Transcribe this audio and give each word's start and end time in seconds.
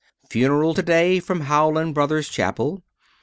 Funeral 0.31 0.73
to 0.73 0.81
day 0.81 1.19
from 1.19 1.41
Howland 1.41 1.93
Brothers' 1.93 2.27
chapel. 2.27 2.81